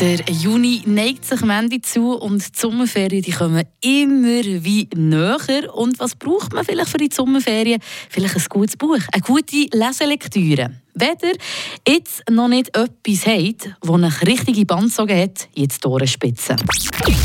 [0.00, 5.72] Der Juni neigt sich am Ende zu und die Sommerferien die kommen immer wie näher.
[5.72, 7.80] Und was braucht man vielleicht für die Sommerferien?
[8.10, 10.70] Vielleicht ein gutes Buch, eine gute Leselektüre.
[10.96, 11.36] Wenn ihr
[11.88, 16.56] jetzt noch nicht etwas habt, das euch richtige Bandsogen hat, jetzt die Ohrenspitzen.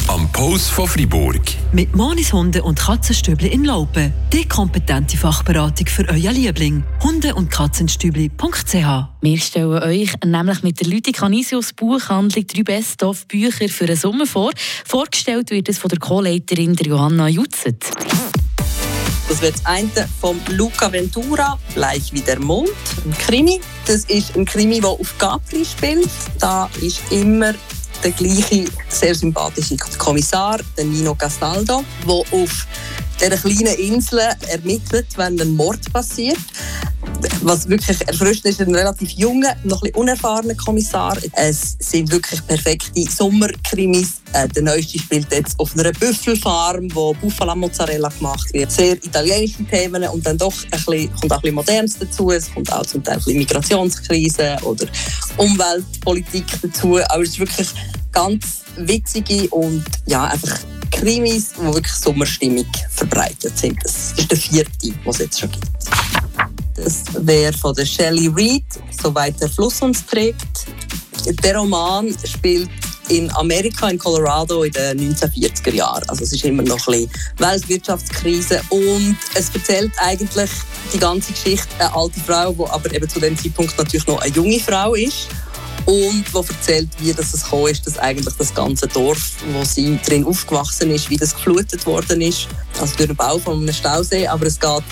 [0.07, 1.41] Am Post von Fribourg.
[1.71, 4.11] Mit Monis Hunde und Katzenstübli in Laupen.
[4.33, 6.83] Die kompetente Fachberatung für euer Liebling.
[7.19, 8.73] Hunde- und Katzenstübli.ch
[9.19, 14.51] Wir stellen euch nämlich mit der Lüdi Canisius Buchhandlung drei Best-of-Bücher für den Sommer vor.
[14.85, 17.83] Vorgestellt wird es von der Co-Leiterin Johanna Jutzet.
[19.27, 22.69] Das wird das eine von Luca Ventura, gleich wie der Mond,
[23.03, 23.59] ein Krimi.
[23.85, 26.09] Das ist ein Krimi, der auf Capri spielt.
[26.39, 27.53] Da ist immer
[28.01, 32.65] der gleiche sehr sympathische Kommissar, der Nino Castaldo, der auf
[33.19, 36.37] dieser kleinen Insel ermittelt, wenn ein Mord passiert
[37.41, 41.17] was wirklich erfrischend ist, ein relativ junger, noch ein unerfahrener Kommissar.
[41.33, 44.21] Es sind wirklich perfekte Sommerkrimis.
[44.33, 48.71] Äh, der neueste spielt jetzt auf einer Büffelfarm, wo Buffalo Mozzarella gemacht wird.
[48.71, 52.31] Sehr italienische Themen und dann doch ein bisschen, kommt auch ein bisschen Modernes dazu.
[52.31, 54.85] Es kommt auch zum Teil ein Migrationskrise oder
[55.37, 56.99] Umweltpolitik dazu.
[57.09, 57.69] Aber es ist wirklich
[58.11, 60.59] ganz witzige und ja, einfach
[60.91, 63.77] Krimis, die wirklich Sommerstimmung verbreitet sind.
[63.83, 65.67] Das ist der vierte, den es jetzt schon gibt.
[66.83, 68.63] Das wäre von der Shelley Reid,
[69.01, 70.65] «Soweit der Fluss uns trägt».
[71.43, 72.69] Der Roman spielt
[73.09, 76.07] in Amerika, in Colorado in den 1940er Jahren.
[76.07, 80.49] Also es ist immer noch ein bisschen Weltwirtschaftskrise und es erzählt eigentlich
[80.93, 84.33] die ganze Geschichte eine alte Frau, die aber eben zu dem Zeitpunkt natürlich noch eine
[84.33, 85.27] junge Frau ist
[85.85, 89.99] und wo erzählt, wie das es gekommen ist, dass eigentlich das ganze Dorf, wo sie
[90.05, 92.47] drin aufgewachsen ist, wie das geflutet worden ist,
[92.79, 94.27] also durch den Bau von einem Stausee.
[94.27, 94.83] Aber es geht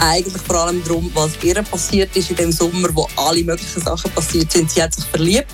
[0.00, 4.10] eigentlich vor allem darum, was ihr passiert ist in dem Sommer, wo alle möglichen Sachen
[4.12, 4.70] passiert sind.
[4.70, 5.46] Sie hat sich verliebt.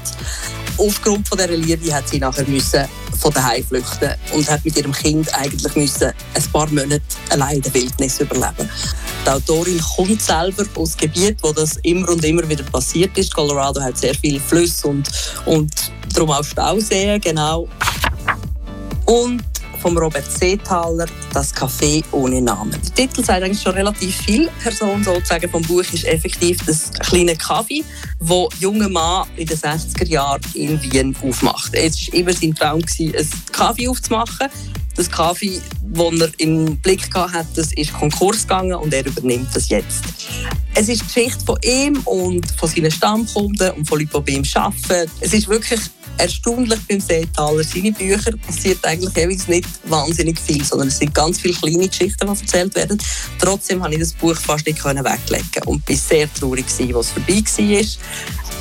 [0.76, 2.84] Aufgrund von dieser Liebe hat sie nachher müssen
[3.18, 7.00] von daheim flüchten und hat mit ihrem Kind eigentlich müssen ein paar Monate
[7.30, 8.68] allein in der Wildnis überleben.
[9.24, 13.34] Die Autorin kommt selber aus Gebiet, wo das immer und immer wieder passiert ist.
[13.34, 15.08] Colorado hat sehr viele Flüsse und,
[15.46, 15.72] und
[16.12, 17.68] darum auch Stauseen, genau.
[19.06, 19.44] Und
[19.84, 22.70] von Robert Seethaler, «Das Café ohne Namen».
[22.70, 24.48] Der Titel sagt eigentlich schon relativ viel.
[24.62, 27.84] Person sozusagen vom Buch ist effektiv das kleine Kaffee,
[28.18, 31.74] wo junge Mann in den 60er Jahren in Wien aufmacht.
[31.74, 34.48] Es war immer sein Traum, einen Kaffee aufzumachen.
[34.96, 40.02] Das Kaffee, das er im Blick hatte, ist Konkurs gegangen und er übernimmt das jetzt.
[40.74, 44.38] Es ist die Geschichte von ihm und von seinen Stammkunden und von Leuten, die bei
[44.38, 45.10] ihm arbeiten.
[45.20, 45.80] Es ist wirklich
[46.18, 47.64] erstaunlich beim Seetaler.
[47.64, 52.26] Seine Bücher passiert eigentlich jeweils nicht wahnsinnig viel, sondern es sind ganz viele kleine Geschichten,
[52.26, 52.98] die erzählt werden.
[53.38, 57.42] Trotzdem konnte ich das Buch fast nicht weglegen und war sehr traurig, als es vorbei
[57.56, 57.84] war.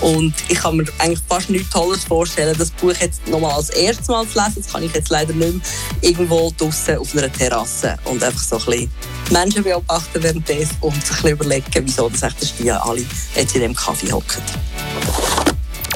[0.01, 4.07] Und ich kann mir eigentlich fast nichts Tolles vorstellen, das Buch jetzt nochmal als erstes
[4.09, 4.55] Mal zu lesen.
[4.57, 5.61] Das kann ich jetzt leider nicht mehr
[6.01, 8.91] irgendwo draußen auf einer Terrasse und einfach so ein bisschen
[9.31, 14.11] Menschen beobachten währenddessen und sich überlegen, wieso das echt die alle jetzt in dem Kaffee
[14.11, 14.43] hocken.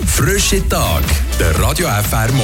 [0.08, 1.04] Frische Tag,
[1.40, 2.38] der Radio FR Morgen.